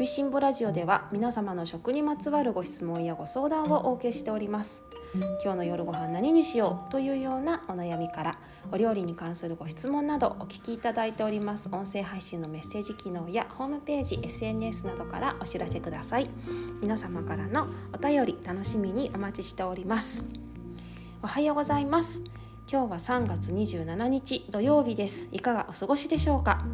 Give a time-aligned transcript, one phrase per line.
[0.00, 4.82] 食いしん坊ラジオでは皆様の食にまつわるご質問やご相談をお受けしております。
[5.44, 8.38] 今日の夜ご飯何にしようというようなお悩みから
[8.72, 11.68] お料理に関するご質問などお聞きいただいております。
[11.70, 16.30] 音声配信のメッセージ機能やホームページ SNS などからお知らせください。
[16.80, 20.24] 皆様からのお便り楽しみにお待ちしております。
[21.22, 22.22] おはようございます。
[22.72, 25.28] 今日は3月27日土曜日です。
[25.30, 26.64] いかがお過ごしでしょうか？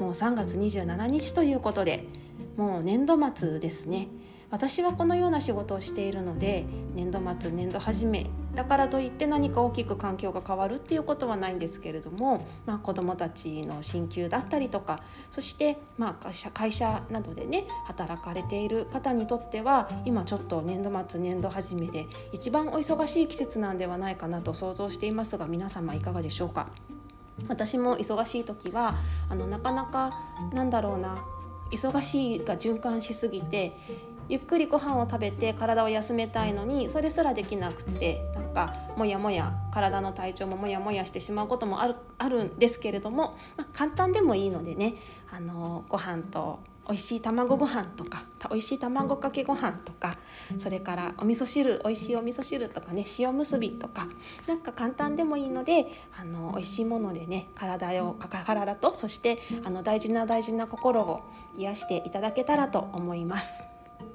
[0.00, 2.23] もう3月27日ということで
[2.56, 4.08] もう年度末ですね。
[4.50, 15.02] 私はこのような仕事をしているので年度末年度始めだからといって何か大きく環境が変わるっていうことはないんですけれども、まあ、子どもたちの進級だったりとか
[15.32, 26.68] そしてまあ会社会社などでね働かれている方にとっては今ちょっと年度末年度始めで一番お忙しい季節なんではないかなと想像していますが皆様いかがでしょうか。
[27.48, 28.94] 私も忙しい時は
[29.28, 30.16] あのなかなか
[30.52, 31.18] なんだろうな
[31.70, 33.76] 忙しいが循環しすぎて
[34.28, 44.94] ゆっくりご飯を食べて体を休めたいのにそれすらできなくてなんかもやもや体の体調ももやもやしてしまうこともあるあるんですけれども、まあ、簡単でもいいのでね
[45.30, 50.16] あのご飯と美味しい卵ご飯とか美味しい卵かけご飯とか
[50.58, 54.06] それからお味噌汁美味しいお味噌汁とかね塩むすびとか
[54.46, 55.86] なんか簡単でもいいので
[56.18, 61.22] あの美味しいものでね体を体とそしてあの大事な大事な心を
[61.56, 63.64] 癒していただけたらと思います。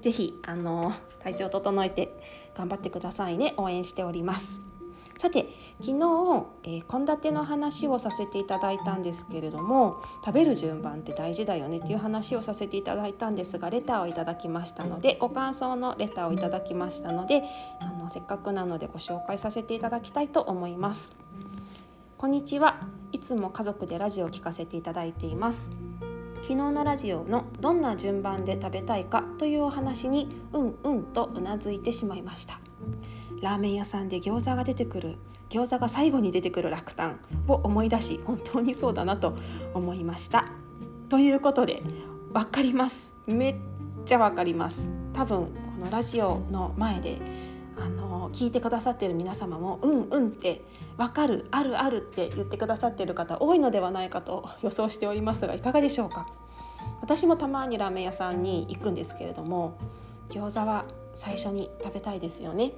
[0.00, 2.10] ぜひあの体調整えて
[2.54, 4.60] 頑張ってくださいね応援しております
[5.18, 5.48] さて
[5.80, 17.42] 昨日献立、えー、の話をさせていただいたんですけれども食べる順番って大事だよねっていう話をさせていただいたんですがレターをいただきましたのでご感想のレターをいただきましたので
[17.80, 21.12] あのせっかくなのでご紹介させていただきたいと思います。
[22.16, 22.80] こんにちは。
[23.12, 25.68] いつも家族でラジオを聞かせていただいています。
[26.36, 32.60] 昨日のラジオのどんな順番で食べたいかというお話にうんうんとうなずいてしまいました。
[33.40, 35.16] ラーメン屋さんで餃子が出てくる
[35.50, 39.34] 餃子が最後に出てくる落胆を思い出し本当にそうだなと
[39.74, 40.46] 思いました。
[41.08, 41.82] ということで
[42.32, 43.14] 分かります。
[43.26, 43.56] めっ
[44.04, 44.90] ちゃ分かります。
[45.12, 45.50] 多分こ
[45.84, 47.18] のラジオの前で
[47.76, 50.62] あの聞いてくださってる皆様も「うんうん」って
[50.96, 56.26] 「分かるあるある」って言ってくださってる方多いのではないかと予想しておりますがいかがでしょうか。
[57.00, 59.76] 私もたまにラーメン屋さんに行くんですけれども
[60.34, 60.84] 餃子は
[61.14, 62.72] 最初に食べたいですよね。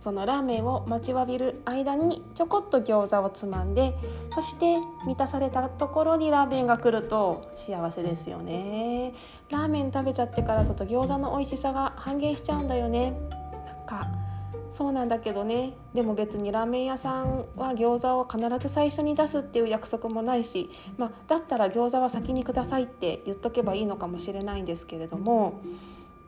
[0.00, 3.92] そのラーメンを待ちわびる間にちょこっと餃子をつまんで
[4.32, 9.14] そして満たされたところにラーメンが来ると幸せですよね。
[9.50, 13.18] ラーメン食べちゃってからだと餃子の美味しさが半減しちゃうんだよね。
[13.66, 14.08] なんか
[14.70, 15.72] そうなんだけどね。
[15.92, 25.60] でも別にラーメン屋さんは餃子を必ず最初に出すっていう約束もないし、まあ、だったら餃子は先にくださいって言っとけばいいのかもしれないんですけれども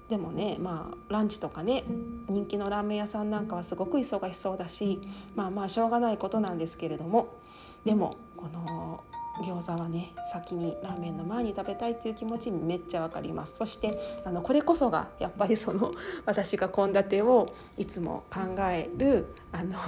[0.08, 1.84] でもねまあランチとかね
[2.28, 5.00] 人気のラーメン屋さんなんかはすごく忙しそうだし
[5.36, 7.34] まあまあしょうがないことなんですけれども
[7.84, 9.04] でもこの
[9.42, 15.92] 餃子はね先にラーメンの前に食べたいっていう気持ちめっちゃわかりますそしてあのこれこそがやっぱりその
[16.26, 18.40] 私が献立をいつも考
[18.70, 19.78] えるあの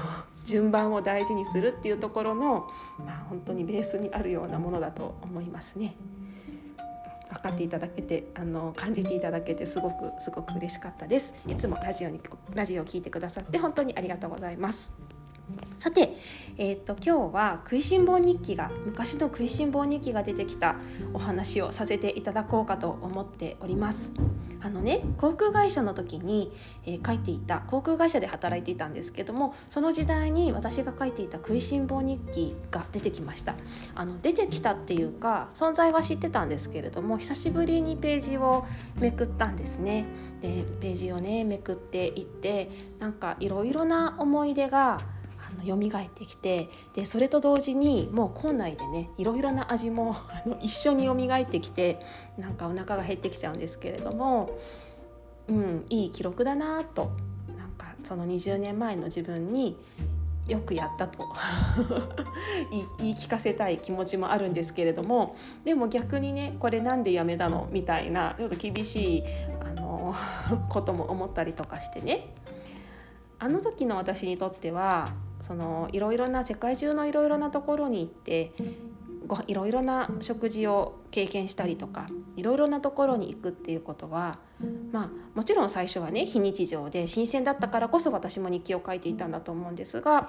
[0.44, 2.70] 順番を大事にするっていうところの、
[3.04, 5.96] まあ、本当にベースにあるようなものだと思いますね。
[7.32, 11.34] 分かっていただけてあの感じていただけてすごくすごく嬉しかったです。
[11.46, 12.20] いつもラジオに
[12.54, 15.09] ラジオを聞いてくださって本当にありがとうございます。
[15.76, 16.16] さて、
[16.58, 20.76] えーと、今日は食いしん坊日記が昔の食いしん坊日記が出てきた
[21.14, 24.12] お話をさせていただこうかと思っております。
[24.62, 26.52] あのね航空会社の時に、
[26.84, 33.54] えー、書いていた航空会社で働いていたんですけどもその時代に私が書いていた食いしん坊日記が出てきました
[33.94, 40.06] あの出てきたっていうか存在は知ってたんですけれども久しぶりにページをめくったんですね
[40.42, 44.98] でページをねめくっていってなんかいろいろな思い出が
[45.62, 52.00] 蘇ってきてでそれと同時にもう校内でねいろいろな味も あの一緒に蘇ってきて
[52.38, 54.58] なんかお腹が減ってきちゃうんですけれども、
[55.48, 57.10] うん、いい記録だなと
[57.56, 59.76] なんかその20年前の自分に
[60.48, 61.28] よくやったと。
[62.98, 67.68] 言い聞かせたい気持ちもあるんですけれどもでも逆にねこれなんでやめたの？
[67.70, 69.22] みたいなちょっと厳しい
[69.60, 70.14] あの
[70.68, 72.34] ことも思ったりとかしてね。
[73.42, 75.08] あの時の私にとっては
[75.40, 78.52] そのいろいろな世界中のいろいろなところに行って
[79.30, 84.38] ごいろいろな食事を経験したりとかいろいろなところに行くっていうことは
[84.92, 90.28] まあもちろん最初はね非日常で新鮮だったからこそ私も日記を書いていたんだと思うんですが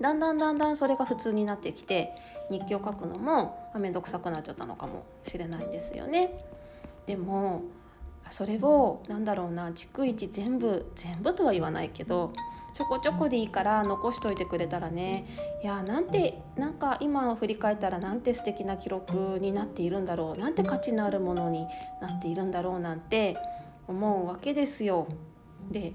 [0.00, 2.12] だんだんだんだんそれが普通になってきて
[2.50, 6.44] 日記を書くのも面倒くさくなっちゃったのかもしれないんですよね。
[7.06, 7.62] でも
[8.30, 12.32] それをなんだろうな逐一全部全部とは言わないけど
[12.72, 15.26] ちょこちょこでいいから残しといてくれたらね
[15.62, 21.66] いやなんてなんか今振り返ったらなんて素敵な記録になっているんだろうなんて価値のあるものに
[22.00, 23.36] なっているんだろうなんて
[23.86, 25.08] 思うわけですよ。
[25.70, 25.92] で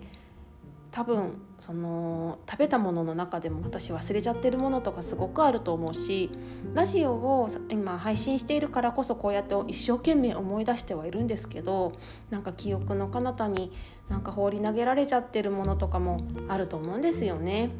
[0.94, 6.30] 多分その食べたものの中でも私忘れちゃってるものとかすごくあると思うし
[6.76, 11.94] ラジオを今配信しているからこそこうやって一生懸命思い出してはいるんですけど
[12.30, 13.72] なんか記憶の彼方に
[14.08, 17.72] なんか放り投げられちゃってるものとかもあると思うんですよね。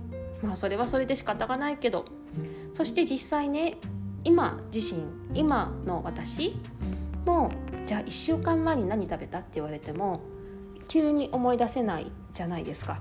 [0.42, 2.06] まあそれはそれで仕方がないけど
[2.72, 3.78] そして実際ね
[4.24, 5.04] 今自身
[5.36, 6.56] 今の私
[7.26, 7.52] も
[7.86, 10.22] じゃあ1週間前に何食べたって言われても
[10.88, 13.00] 急に思い出せないじゃないですか。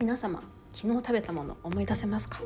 [0.00, 0.42] 皆様
[0.72, 2.38] 昨日食べたもの思い出せますか？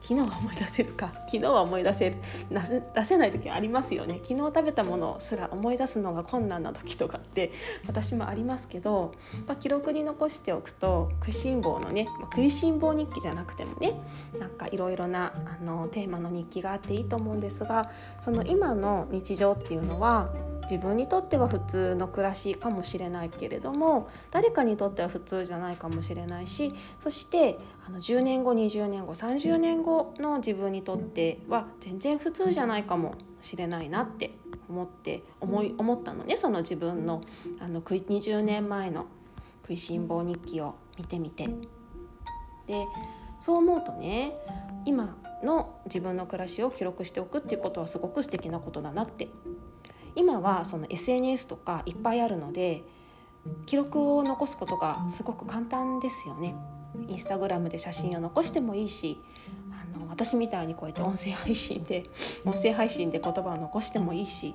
[0.00, 1.12] 昨日は思い出せるか？
[1.26, 2.16] 昨日は思い出せる
[2.50, 4.20] 出せない時ありますよね。
[4.22, 7.52] 昨日食べたものすら思い出すのが困難な時とかって
[7.86, 9.14] 私もありますけど、
[9.46, 13.94] まあ、記録に残しておくと食いしん坊のね、まあ、食いしん坊日記じゃなくてもね
[14.38, 17.90] なんかいろいろなあのテーマの日記があっていいと思うんですが
[18.20, 20.28] その今の日常っていうのは
[20.64, 34.32] 自分にとっては普通の暮らしかもしれないけれども誰かにとっては普通じゃないかもしれないしそしてあの10年後20年後30年後の自分にとっては全然普通じゃないかもしれないなって
[34.68, 37.22] 思って思い思ったのねその自分の
[37.60, 39.06] あの20年前の
[39.62, 41.48] 食いしん坊日記を見てみて。
[42.66, 42.86] で
[43.38, 44.32] そう思うとね
[44.86, 49.28] 今の自分の暮らしを記録しておくっていうことはすごく素敵なことだなって
[50.16, 52.82] 今はその SNS とかいっぱいあるので
[53.66, 56.54] 記録を残すことがすごく簡単ですよね。
[57.08, 59.20] インスタグラムで写真を残してもいいし
[59.72, 62.04] あの私みたいにこうやって音声配信で
[62.44, 64.54] 音声配信で言葉を残してもいいし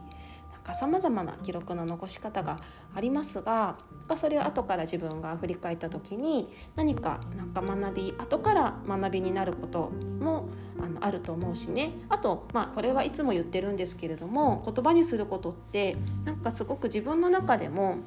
[0.74, 2.60] さまざまな記録の残し方が
[2.96, 3.78] ありますが
[4.16, 17.98] それを後から自分が振り返った時に何かなんか学び後から学びになることもあのあると思うしねあと、まあ、これはいつも言ってるんですけれども言葉にすることってなんかすごく自分の中でも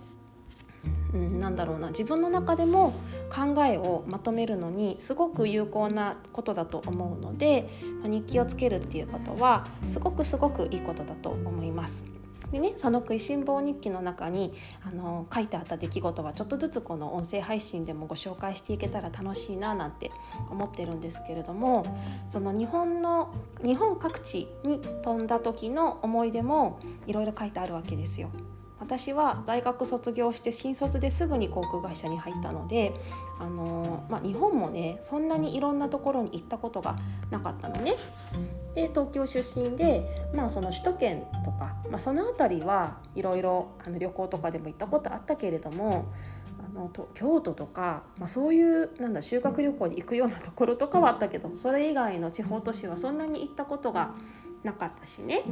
[1.12, 2.94] うん、なんだろうな自分の中でも
[3.30, 7.68] 考えをまとめるのにすごく有効なことだと思うので
[8.04, 12.21] 日記をつけるっていうことはすごくすごくいいことだと思います。
[12.52, 14.52] でねその食いしん坊日記の中に
[14.86, 20.10] あの書いてあった出来事はちょっとずつこの音声配信でもご紹介していけたら楽しいななんて
[20.50, 21.84] 思ってるんですけれども
[22.26, 23.34] その日本の
[23.64, 28.30] 日本各地に飛んだ時の思い出もいろいろ書いてあるわけですよ。
[28.82, 32.92] 私は大学卒業して新卒ですぐに航空会社に入ったので、
[33.38, 36.98] あのまあ、日本もねそんなにいろんなところに行ったことが
[37.30, 37.94] なかったのね。
[38.74, 46.06] で東京出身で、まあ、その首都圏とか、まあ、その辺りはいろいろ旅行とかでも行ったことあったけれども
[46.58, 54.14] あのと京都とか、まあ、そういうなんだ修学旅行に行くようなところとかはあったけどそれ以外の地方都市はそんなに行ったことが
[54.64, 55.44] なかったしね。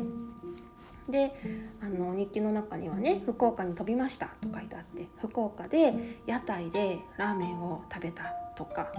[1.11, 1.33] で
[1.81, 5.95] あの日記の中にはね「福岡に飛びました」と書いてあって福岡で
[6.27, 8.25] 屋台でラーメンを食べた
[8.57, 8.93] とか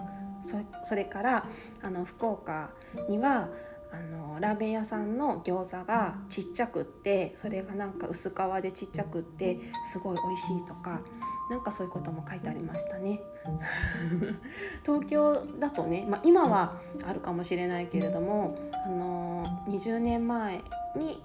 [0.83, 1.45] それから
[1.81, 2.71] あの福岡
[3.07, 3.49] には
[3.93, 11.01] あのラーメン屋さんの餃子がちっちゃくってそれがなんか薄皮でちっちゃくってすごい美味しいとか
[11.49, 13.21] なんかそういうことも書いてありましたね。
[14.85, 20.63] 東京だとね、まあ、今はあるかもしれないけれどもあの20年前
[20.95, 21.21] に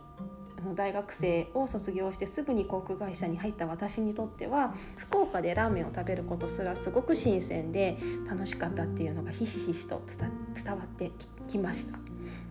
[0.74, 7.98] 大学生を卒業してすぐに航空会社に入った私にとっては福岡でラーメンを食べることすらすごく新鮮で
[8.28, 11.12] 楽しかったっていうのがひしひしと伝わって
[11.46, 11.98] きました。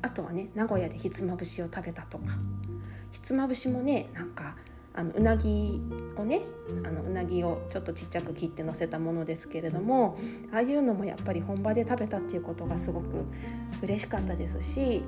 [0.01, 2.25] あとはね名古屋でひつまぶしを食べたとか。
[3.11, 4.57] ひつまぶしもねなんか
[4.93, 5.81] あのうなぎ
[6.17, 6.41] をね
[6.85, 10.17] あのうなぎをちょっとちっちゃく切ってのせたものですけれども
[10.53, 13.05] ああいうのもやっぱり本場で食べたっていうことがすごく
[13.81, 15.01] 嬉しかったですし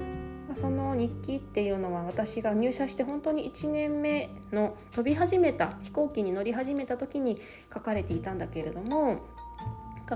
[0.54, 7.40] その日記っていうのは私が入社して本当に1年目の飛び始めた飛行機に乗り始めた時に
[7.74, 9.26] 書かれていたんだけれども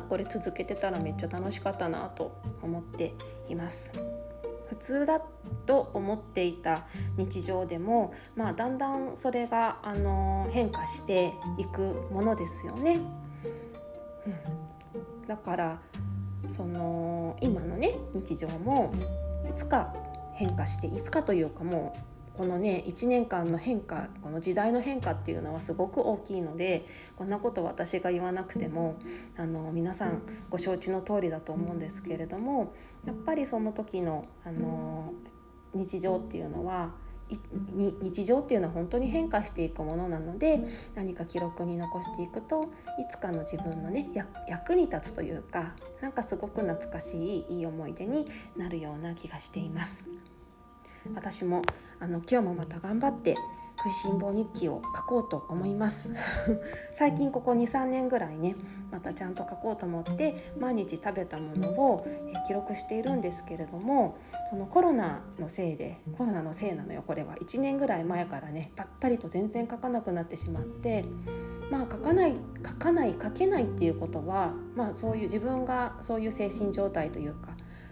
[0.08, 3.14] これ続けてたらめっちゃ楽しかったなと思って
[3.50, 3.92] います。
[4.70, 5.22] 普通だ
[5.66, 6.86] と思っていた
[7.18, 13.02] 日常でも、まあ、だんだんそれが、あの変化していくものですよね。
[14.26, 14.72] うん
[15.28, 15.80] だから
[16.50, 18.94] その今のね日常も
[19.50, 19.94] いつか
[20.42, 28.98] 変化していつかというかもうこのね1年間の変化この時代の変化っていうのはすごく大きいのでこんなこと私が言わなくても
[29.38, 32.74] あの皆さんご承知の通りだと思うんですけれども
[33.06, 35.14] やっぱりその時のあの
[35.76, 36.92] 日常っていうのは
[38.02, 40.60] 日常っていうのは本当に変化していくものなので
[40.96, 42.68] 何か記録に残していくとい
[43.10, 44.10] つかの自分のね
[44.50, 50.10] 役に立つというかなんかすごく懐かしいいい思い出になるような気がしています。
[51.14, 51.62] 私も
[52.00, 53.36] あの今日もまた頑張って
[53.84, 56.12] 食いしん坊日記を書こうと思います。
[56.94, 58.56] 最近ここ23年ぐらいね
[58.92, 62.06] またちゃんと書こうと思って毎日食べたものを
[62.46, 64.18] 記録しているんですけれども
[64.52, 67.36] そのコロナのせいでコロナのせいなのよこれは。
[67.38, 71.04] 1年ぐらい前からねぱったりと全然書かなくなってしまって
[71.72, 77.51] まあ書かない書かない書けないっていうことはまあそういう自分がそういう精神状態というか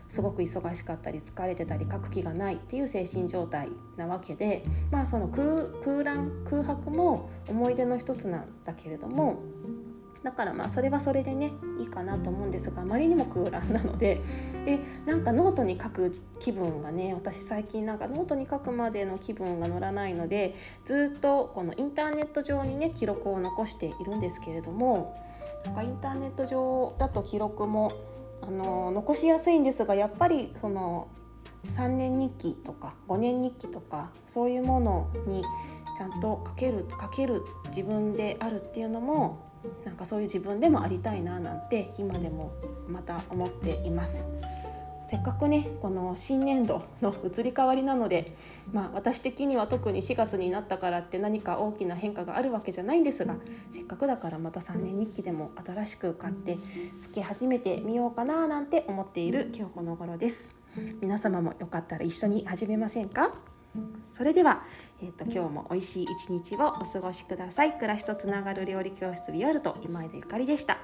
[0.10, 9.40] すごく忙しかったり疲れてたり書く気がないっていう精神状態なわけでまあその空欄空白も思い出の一つなんだけれども
[10.24, 14.20] だからまあそれはそれでねいいかなと思うんですがあまりにも空欄なので
[14.66, 25.16] でなんかノートに書く気分がね私最近なんかノートに書くまでの気分が乗らないのでずっとこのインターネット上にね記録を残しているんですけれども
[25.66, 27.94] なんかインターネット上だと記録も
[28.42, 31.08] あの残しやすいんですがやっぱりその
[31.68, 35.44] 3年日記とか5年日記とかそういうものに
[35.98, 39.50] ちゃんと書ける書ける自分であるっていうのも
[39.86, 42.54] なんかそういう自分でもありたいななんて今でも
[42.88, 44.28] また思っています。
[45.10, 48.36] せっかくねこの新年度の移り変わりなので、
[48.72, 53.36] まあ、私的には特に4月になったからって何か大きな変化があるわけじゃないんですが
[53.72, 56.60] せっかくだからまた3年日記でも新しく買って
[57.00, 60.56] つけ始めてみようかななんて思っている今日この頃です。
[61.02, 63.32] 皆様もよかったら一緒に始めませんか？
[64.12, 64.64] それでは、
[65.02, 67.74] えーと、今日も美味しい一日をお過ごしください。
[67.74, 70.78] 暮らしとつながる料理教室ビオルと今井でゆかりでした。